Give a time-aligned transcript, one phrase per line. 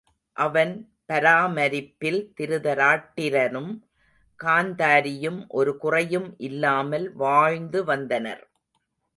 [0.37, 0.71] அவன்
[1.07, 3.69] பரா மரிப்பில் திருதராட்டிரனும்
[4.39, 8.43] காந்தாரியும் ஒரு குறையும் இல்லாமல் வாழ்ந்து வந்தனர்.